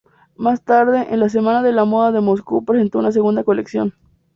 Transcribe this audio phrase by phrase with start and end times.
[0.35, 3.93] Más tarde, en la Semana de la Moda de Moscú presentó su segunda colección.